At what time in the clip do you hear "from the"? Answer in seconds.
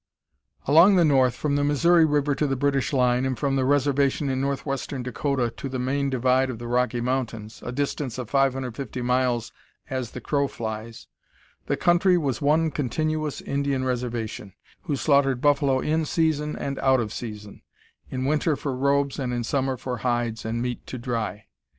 1.35-1.63, 3.37-3.63